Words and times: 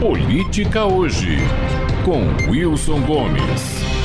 Política 0.00 0.84
Hoje, 0.84 1.38
com 2.04 2.48
Wilson 2.48 3.00
Gomes. 3.04 3.98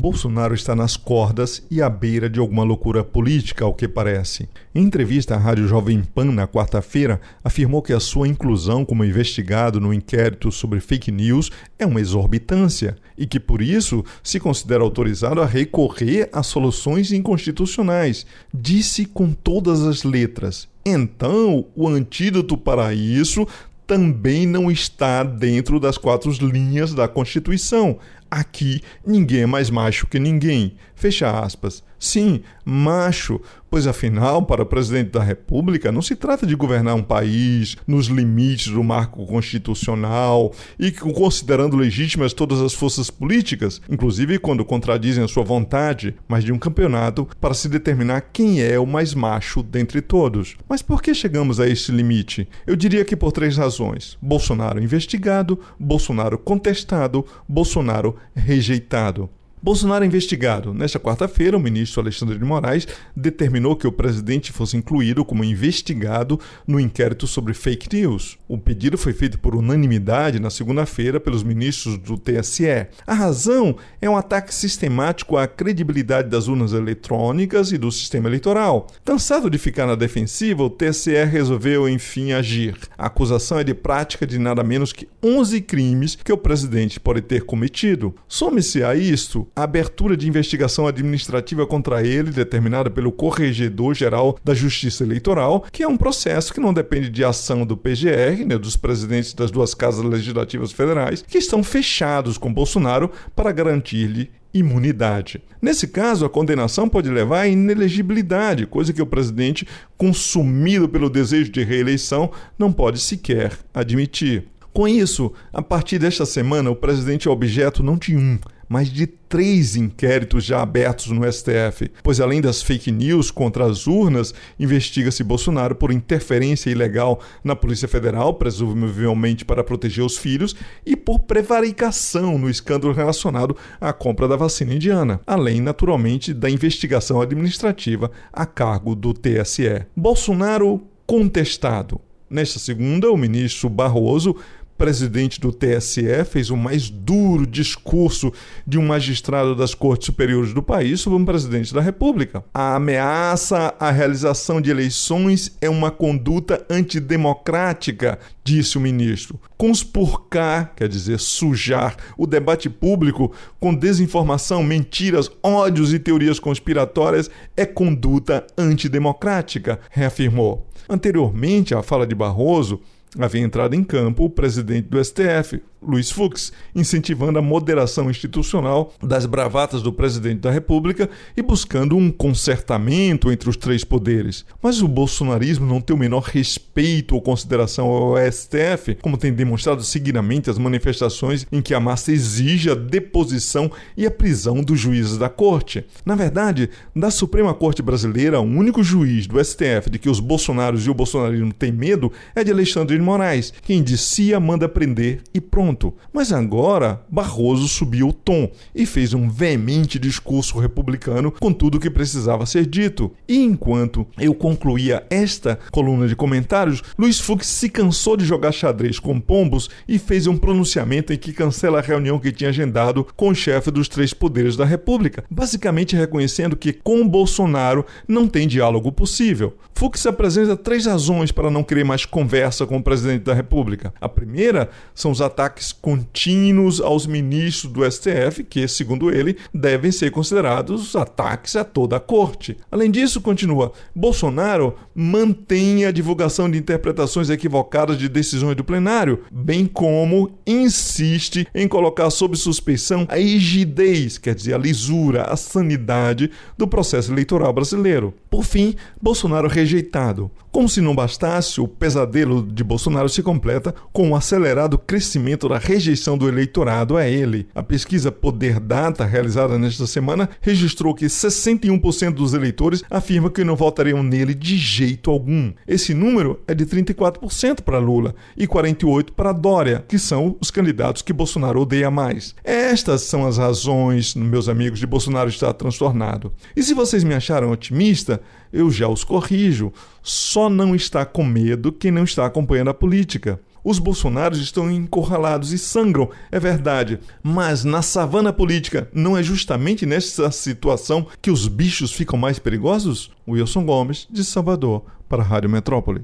Bolsonaro 0.00 0.54
está 0.54 0.74
nas 0.74 0.96
cordas 0.96 1.62
e 1.70 1.82
à 1.82 1.90
beira 1.90 2.30
de 2.30 2.40
alguma 2.40 2.64
loucura 2.64 3.04
política, 3.04 3.66
ao 3.66 3.74
que 3.74 3.86
parece. 3.86 4.48
Em 4.74 4.82
entrevista 4.82 5.34
à 5.34 5.38
Rádio 5.38 5.68
Jovem 5.68 6.02
Pan 6.02 6.24
na 6.32 6.48
quarta-feira, 6.48 7.20
afirmou 7.44 7.82
que 7.82 7.92
a 7.92 8.00
sua 8.00 8.26
inclusão 8.26 8.86
como 8.86 9.04
investigado 9.04 9.78
no 9.78 9.92
inquérito 9.92 10.50
sobre 10.50 10.80
fake 10.80 11.12
news 11.12 11.50
é 11.78 11.84
uma 11.84 12.00
exorbitância 12.00 12.96
e 13.16 13.26
que, 13.26 13.38
por 13.38 13.60
isso, 13.60 14.02
se 14.22 14.40
considera 14.40 14.82
autorizado 14.82 15.42
a 15.42 15.46
recorrer 15.46 16.30
a 16.32 16.42
soluções 16.42 17.12
inconstitucionais. 17.12 18.26
Disse 18.52 19.04
com 19.04 19.30
todas 19.30 19.82
as 19.82 20.04
letras. 20.04 20.66
Então, 20.84 21.66
o 21.76 21.86
antídoto 21.86 22.56
para 22.56 22.92
isso 22.92 23.46
também 23.86 24.46
não 24.46 24.70
está 24.70 25.22
dentro 25.22 25.78
das 25.78 25.98
quatro 25.98 26.30
linhas 26.40 26.94
da 26.94 27.08
Constituição. 27.08 27.98
Aqui 28.32 28.80
ninguém 29.06 29.42
é 29.42 29.46
mais 29.46 29.68
macho 29.68 30.06
que 30.06 30.18
ninguém. 30.18 30.74
Fecha 30.94 31.30
aspas. 31.38 31.84
Sim, 31.98 32.42
macho, 32.64 33.40
pois 33.70 33.86
afinal, 33.86 34.44
para 34.44 34.64
o 34.64 34.66
presidente 34.66 35.10
da 35.10 35.22
República, 35.22 35.92
não 35.92 36.02
se 36.02 36.16
trata 36.16 36.44
de 36.44 36.56
governar 36.56 36.96
um 36.96 37.02
país 37.02 37.76
nos 37.86 38.06
limites 38.06 38.72
do 38.72 38.82
marco 38.82 39.24
constitucional 39.24 40.52
e 40.80 40.90
considerando 40.90 41.76
legítimas 41.76 42.32
todas 42.32 42.60
as 42.60 42.74
forças 42.74 43.08
políticas, 43.08 43.80
inclusive 43.88 44.40
quando 44.40 44.64
contradizem 44.64 45.22
a 45.22 45.28
sua 45.28 45.44
vontade, 45.44 46.16
mas 46.26 46.42
de 46.42 46.50
um 46.50 46.58
campeonato 46.58 47.28
para 47.40 47.54
se 47.54 47.68
determinar 47.68 48.20
quem 48.32 48.60
é 48.60 48.80
o 48.80 48.86
mais 48.86 49.14
macho 49.14 49.62
dentre 49.62 50.02
todos. 50.02 50.56
Mas 50.68 50.82
por 50.82 51.00
que 51.00 51.14
chegamos 51.14 51.60
a 51.60 51.68
esse 51.68 51.92
limite? 51.92 52.48
Eu 52.66 52.74
diria 52.74 53.04
que 53.04 53.14
por 53.14 53.30
três 53.30 53.56
razões: 53.56 54.18
Bolsonaro 54.20 54.82
investigado, 54.82 55.60
Bolsonaro 55.78 56.36
contestado, 56.36 57.24
Bolsonaro 57.48 58.16
rejeitado. 58.34 59.30
Bolsonaro 59.62 60.02
é 60.02 60.06
investigado. 60.08 60.74
Nesta 60.74 60.98
quarta-feira, 60.98 61.56
o 61.56 61.60
ministro 61.60 62.00
Alexandre 62.00 62.36
de 62.36 62.44
Moraes 62.44 62.88
determinou 63.14 63.76
que 63.76 63.86
o 63.86 63.92
presidente 63.92 64.50
fosse 64.50 64.76
incluído 64.76 65.24
como 65.24 65.44
investigado 65.44 66.40
no 66.66 66.80
inquérito 66.80 67.28
sobre 67.28 67.54
fake 67.54 67.96
news. 67.96 68.36
O 68.48 68.58
pedido 68.58 68.98
foi 68.98 69.12
feito 69.12 69.38
por 69.38 69.54
unanimidade 69.54 70.40
na 70.40 70.50
segunda-feira 70.50 71.20
pelos 71.20 71.44
ministros 71.44 71.96
do 71.96 72.18
TSE. 72.18 72.88
A 73.06 73.14
razão 73.14 73.76
é 74.00 74.10
um 74.10 74.16
ataque 74.16 74.52
sistemático 74.52 75.36
à 75.36 75.46
credibilidade 75.46 76.28
das 76.28 76.48
urnas 76.48 76.72
eletrônicas 76.72 77.70
e 77.70 77.78
do 77.78 77.92
sistema 77.92 78.28
eleitoral. 78.28 78.88
Cansado 79.04 79.48
de 79.48 79.58
ficar 79.58 79.86
na 79.86 79.94
defensiva, 79.94 80.64
o 80.64 80.70
TSE 80.70 81.24
resolveu 81.24 81.88
enfim 81.88 82.32
agir. 82.32 82.76
A 82.98 83.06
acusação 83.06 83.60
é 83.60 83.64
de 83.64 83.74
prática 83.74 84.26
de 84.26 84.40
nada 84.40 84.64
menos 84.64 84.92
que 84.92 85.06
11 85.22 85.60
crimes 85.60 86.16
que 86.16 86.32
o 86.32 86.36
presidente 86.36 86.98
pode 86.98 87.20
ter 87.20 87.44
cometido. 87.44 88.12
Some-se 88.26 88.82
a 88.82 88.96
isto 88.96 89.46
a 89.54 89.62
abertura 89.62 90.16
de 90.16 90.28
investigação 90.28 90.86
administrativa 90.86 91.66
contra 91.66 92.02
ele, 92.02 92.30
determinada 92.30 92.90
pelo 92.90 93.12
Corregedor-Geral 93.12 94.38
da 94.42 94.54
Justiça 94.54 95.04
Eleitoral, 95.04 95.64
que 95.70 95.82
é 95.82 95.88
um 95.88 95.96
processo 95.96 96.52
que 96.52 96.60
não 96.60 96.72
depende 96.72 97.08
de 97.08 97.24
ação 97.24 97.66
do 97.66 97.76
PGR, 97.76 98.44
né, 98.46 98.58
dos 98.58 98.76
presidentes 98.76 99.34
das 99.34 99.50
duas 99.50 99.74
casas 99.74 100.04
legislativas 100.04 100.72
federais, 100.72 101.22
que 101.22 101.38
estão 101.38 101.62
fechados 101.62 102.38
com 102.38 102.52
Bolsonaro 102.52 103.10
para 103.36 103.52
garantir-lhe 103.52 104.30
imunidade. 104.54 105.42
Nesse 105.60 105.88
caso, 105.88 106.24
a 106.24 106.30
condenação 106.30 106.88
pode 106.88 107.10
levar 107.10 107.42
à 107.42 107.48
inelegibilidade, 107.48 108.66
coisa 108.66 108.92
que 108.92 109.00
o 109.00 109.06
presidente, 109.06 109.66
consumido 109.96 110.88
pelo 110.88 111.08
desejo 111.08 111.50
de 111.50 111.62
reeleição, 111.62 112.30
não 112.58 112.72
pode 112.72 112.98
sequer 112.98 113.52
admitir. 113.72 114.48
Com 114.72 114.88
isso, 114.88 115.32
a 115.52 115.60
partir 115.60 115.98
desta 115.98 116.24
semana, 116.24 116.70
o 116.70 116.76
presidente 116.76 117.28
é 117.28 117.30
objeto 117.30 117.82
não 117.82 117.96
de 117.96 118.16
um, 118.16 118.38
mas 118.72 118.88
de 118.88 119.06
três 119.06 119.76
inquéritos 119.76 120.44
já 120.44 120.62
abertos 120.62 121.08
no 121.08 121.30
STF, 121.30 121.90
pois 122.02 122.20
além 122.20 122.40
das 122.40 122.62
fake 122.62 122.90
news 122.90 123.30
contra 123.30 123.66
as 123.66 123.86
urnas, 123.86 124.32
investiga-se 124.58 125.22
Bolsonaro 125.22 125.74
por 125.74 125.92
interferência 125.92 126.70
ilegal 126.70 127.20
na 127.44 127.54
Polícia 127.54 127.86
Federal, 127.86 128.32
presumivelmente 128.32 129.44
para 129.44 129.62
proteger 129.62 130.02
os 130.02 130.16
filhos, 130.16 130.56
e 130.86 130.96
por 130.96 131.18
prevaricação 131.18 132.38
no 132.38 132.48
escândalo 132.48 132.94
relacionado 132.94 133.54
à 133.78 133.92
compra 133.92 134.26
da 134.26 134.36
vacina 134.36 134.72
indiana, 134.72 135.20
além, 135.26 135.60
naturalmente, 135.60 136.32
da 136.32 136.48
investigação 136.48 137.20
administrativa 137.20 138.10
a 138.32 138.46
cargo 138.46 138.94
do 138.94 139.12
TSE. 139.12 139.84
Bolsonaro 139.94 140.80
contestado. 141.06 142.00
Nesta 142.30 142.58
segunda, 142.58 143.10
o 143.10 143.18
ministro 143.18 143.68
Barroso 143.68 144.34
presidente 144.82 145.40
do 145.40 145.52
TSE 145.52 146.24
fez 146.28 146.50
o 146.50 146.56
mais 146.56 146.90
duro 146.90 147.46
discurso 147.46 148.32
de 148.66 148.80
um 148.80 148.86
magistrado 148.88 149.54
das 149.54 149.76
Cortes 149.76 150.06
Superiores 150.06 150.52
do 150.52 150.60
país 150.60 151.00
sobre 151.00 151.20
um 151.20 151.24
presidente 151.24 151.72
da 151.72 151.80
República. 151.80 152.42
A 152.52 152.74
ameaça 152.74 153.72
à 153.78 153.92
realização 153.92 154.60
de 154.60 154.72
eleições 154.72 155.56
é 155.60 155.70
uma 155.70 155.92
conduta 155.92 156.66
antidemocrática, 156.68 158.18
disse 158.42 158.76
o 158.76 158.80
ministro. 158.80 159.38
Conspurcar, 159.56 160.72
quer 160.74 160.88
dizer, 160.88 161.20
sujar 161.20 161.96
o 162.18 162.26
debate 162.26 162.68
público 162.68 163.32
com 163.60 163.72
desinformação, 163.72 164.64
mentiras, 164.64 165.30
ódios 165.44 165.94
e 165.94 166.00
teorias 166.00 166.40
conspiratórias 166.40 167.30
é 167.56 167.64
conduta 167.64 168.44
antidemocrática, 168.58 169.78
reafirmou. 169.92 170.66
Anteriormente 170.88 171.72
à 171.72 171.84
fala 171.84 172.04
de 172.04 172.16
Barroso, 172.16 172.80
havia 173.18 173.42
entrado 173.42 173.74
em 173.74 173.84
campo 173.84 174.24
o 174.24 174.30
presidente 174.30 174.88
do 174.88 175.02
STF, 175.02 175.62
Luiz 175.86 176.10
Fux, 176.10 176.52
incentivando 176.74 177.38
a 177.38 177.42
moderação 177.42 178.10
institucional 178.10 178.94
das 179.02 179.26
bravatas 179.26 179.82
do 179.82 179.92
presidente 179.92 180.40
da 180.40 180.50
República 180.50 181.10
e 181.36 181.42
buscando 181.42 181.96
um 181.96 182.10
consertamento 182.10 183.30
entre 183.30 183.50
os 183.50 183.56
três 183.56 183.84
poderes. 183.84 184.44
Mas 184.62 184.80
o 184.80 184.88
bolsonarismo 184.88 185.66
não 185.66 185.80
tem 185.80 185.94
o 185.94 185.98
menor 185.98 186.22
respeito 186.22 187.14
ou 187.14 187.20
consideração 187.20 187.86
ao 187.88 188.14
STF, 188.30 188.96
como 189.02 189.18
tem 189.18 189.32
demonstrado 189.32 189.82
seguidamente 189.82 190.48
as 190.48 190.58
manifestações 190.58 191.46
em 191.50 191.60
que 191.60 191.74
a 191.74 191.80
massa 191.80 192.12
exige 192.12 192.70
a 192.70 192.74
deposição 192.74 193.70
e 193.96 194.06
a 194.06 194.10
prisão 194.10 194.62
dos 194.62 194.78
juízes 194.78 195.18
da 195.18 195.28
corte. 195.28 195.84
Na 196.04 196.14
verdade, 196.14 196.70
da 196.94 197.10
Suprema 197.10 197.52
Corte 197.54 197.82
Brasileira, 197.82 198.40
o 198.40 198.44
único 198.44 198.82
juiz 198.82 199.26
do 199.26 199.42
STF 199.42 199.90
de 199.90 199.98
que 199.98 200.08
os 200.08 200.20
bolsonaros 200.20 200.86
e 200.86 200.90
o 200.90 200.94
bolsonarismo 200.94 201.52
têm 201.52 201.72
medo 201.72 202.12
é 202.34 202.44
de 202.44 202.52
Alexandre 202.52 202.96
de 202.96 203.02
Moraes, 203.02 203.52
que 203.62 203.74
indicia, 203.74 204.38
manda 204.38 204.68
prender 204.68 205.20
e 205.34 205.40
pronto 205.40 205.71
ponto. 205.72 205.94
Mas 206.12 206.32
agora 206.32 207.00
Barroso 207.08 207.66
subiu 207.66 208.08
o 208.08 208.12
tom 208.12 208.50
e 208.74 208.84
fez 208.84 209.14
um 209.14 209.28
veemente 209.28 209.98
discurso 209.98 210.58
republicano 210.58 211.32
com 211.32 211.52
tudo 211.52 211.76
o 211.76 211.80
que 211.80 211.90
precisava 211.90 212.46
ser 212.46 212.66
dito. 212.66 213.10
E 213.26 213.38
enquanto 213.38 214.06
eu 214.18 214.34
concluía 214.34 215.04
esta 215.10 215.58
coluna 215.70 216.06
de 216.06 216.14
comentários, 216.14 216.82
Luiz 216.98 217.18
Fux 217.18 217.46
se 217.46 217.68
cansou 217.68 218.16
de 218.16 218.24
jogar 218.24 218.52
xadrez 218.52 218.98
com 218.98 219.18
pombos 219.18 219.70
e 219.88 219.98
fez 219.98 220.26
um 220.26 220.36
pronunciamento 220.36 221.12
em 221.12 221.18
que 221.18 221.32
cancela 221.32 221.78
a 221.78 221.82
reunião 221.82 222.18
que 222.18 222.32
tinha 222.32 222.50
agendado 222.50 223.06
com 223.16 223.28
o 223.28 223.34
chefe 223.34 223.70
dos 223.70 223.88
três 223.88 224.12
poderes 224.12 224.56
da 224.56 224.64
República, 224.64 225.24
basicamente 225.30 225.96
reconhecendo 225.96 226.56
que 226.56 226.72
com 226.72 227.06
Bolsonaro 227.08 227.84
não 228.06 228.28
tem 228.28 228.46
diálogo 228.46 228.92
possível. 228.92 229.56
Fux 229.82 230.06
apresenta 230.06 230.56
três 230.56 230.86
razões 230.86 231.32
para 231.32 231.50
não 231.50 231.64
querer 231.64 231.82
mais 231.82 232.06
conversa 232.06 232.64
com 232.64 232.76
o 232.76 232.82
presidente 232.84 233.24
da 233.24 233.34
República. 233.34 233.92
A 234.00 234.08
primeira 234.08 234.70
são 234.94 235.10
os 235.10 235.20
ataques 235.20 235.72
contínuos 235.72 236.80
aos 236.80 237.04
ministros 237.04 237.72
do 237.72 237.90
STF, 237.90 238.44
que, 238.44 238.68
segundo 238.68 239.10
ele, 239.10 239.36
devem 239.52 239.90
ser 239.90 240.12
considerados 240.12 240.94
ataques 240.94 241.56
a 241.56 241.64
toda 241.64 241.96
a 241.96 242.00
corte. 242.00 242.56
Além 242.70 242.92
disso, 242.92 243.20
continua, 243.20 243.72
Bolsonaro 243.92 244.76
mantém 244.94 245.84
a 245.84 245.90
divulgação 245.90 246.48
de 246.48 246.58
interpretações 246.58 247.28
equivocadas 247.28 247.98
de 247.98 248.08
decisões 248.08 248.54
do 248.54 248.62
plenário, 248.62 249.24
bem 249.32 249.66
como 249.66 250.38
insiste 250.46 251.44
em 251.52 251.66
colocar 251.66 252.08
sob 252.10 252.36
suspeição 252.36 253.04
a 253.08 253.16
rigidez, 253.16 254.16
quer 254.16 254.36
dizer, 254.36 254.54
a 254.54 254.58
lisura, 254.58 255.24
a 255.24 255.36
sanidade 255.36 256.30
do 256.56 256.68
processo 256.68 257.10
eleitoral 257.10 257.52
brasileiro. 257.52 258.14
Por 258.30 258.44
fim, 258.44 258.76
Bolsonaro 259.02 259.48
rejeitado. 259.72 260.30
Como 260.50 260.68
se 260.68 260.82
não 260.82 260.94
bastasse, 260.94 261.62
o 261.62 261.66
pesadelo 261.66 262.42
de 262.42 262.62
Bolsonaro 262.62 263.08
se 263.08 263.22
completa 263.22 263.74
com 263.90 264.10
o 264.10 264.16
acelerado 264.16 264.76
crescimento 264.76 265.48
da 265.48 265.56
rejeição 265.56 266.18
do 266.18 266.28
eleitorado 266.28 266.98
a 266.98 267.08
ele. 267.08 267.48
A 267.54 267.62
pesquisa 267.62 268.12
Poder 268.12 268.60
Data, 268.60 269.06
realizada 269.06 269.58
nesta 269.58 269.86
semana, 269.86 270.28
registrou 270.42 270.94
que 270.94 271.06
61% 271.06 272.12
dos 272.12 272.34
eleitores 272.34 272.84
afirmam 272.90 273.30
que 273.30 273.42
não 273.42 273.56
votariam 273.56 274.02
nele 274.02 274.34
de 274.34 274.58
jeito 274.58 275.10
algum. 275.10 275.52
Esse 275.66 275.94
número 275.94 276.38
é 276.46 276.54
de 276.54 276.66
34% 276.66 277.62
para 277.62 277.78
Lula 277.78 278.14
e 278.36 278.46
48% 278.46 279.12
para 279.16 279.32
Dória, 279.32 279.82
que 279.88 279.98
são 279.98 280.36
os 280.38 280.50
candidatos 280.50 281.00
que 281.00 281.14
Bolsonaro 281.14 281.62
odeia 281.62 281.90
mais. 281.90 282.34
Estas 282.44 283.02
são 283.02 283.26
as 283.26 283.38
razões, 283.38 284.14
meus 284.14 284.50
amigos, 284.50 284.78
de 284.78 284.86
Bolsonaro 284.86 285.30
estar 285.30 285.54
transtornado. 285.54 286.30
E 286.54 286.62
se 286.62 286.74
vocês 286.74 287.02
me 287.02 287.14
acharam 287.14 287.50
otimista, 287.50 288.20
eu 288.52 288.70
já 288.70 288.86
os 288.86 289.02
corrijo. 289.02 289.61
Só 290.02 290.48
não 290.48 290.74
está 290.74 291.04
com 291.04 291.22
medo 291.22 291.70
quem 291.70 291.90
não 291.90 292.04
está 292.04 292.24
acompanhando 292.24 292.70
a 292.70 292.74
política. 292.74 293.38
Os 293.62 293.78
bolsonaros 293.78 294.40
estão 294.40 294.70
encurralados 294.70 295.52
e 295.52 295.58
sangram, 295.58 296.10
é 296.32 296.40
verdade. 296.40 296.98
Mas 297.22 297.62
na 297.62 297.82
savana 297.82 298.32
política, 298.32 298.88
não 298.92 299.16
é 299.16 299.22
justamente 299.22 299.86
nessa 299.86 300.32
situação 300.32 301.06
que 301.20 301.30
os 301.30 301.46
bichos 301.46 301.92
ficam 301.92 302.18
mais 302.18 302.40
perigosos? 302.40 303.12
Wilson 303.28 303.64
Gomes, 303.64 304.08
de 304.10 304.24
Salvador, 304.24 304.82
para 305.08 305.22
a 305.22 305.26
Rádio 305.26 305.50
Metrópole. 305.50 306.00